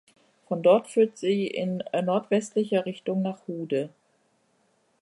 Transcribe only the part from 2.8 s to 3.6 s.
Richtung nach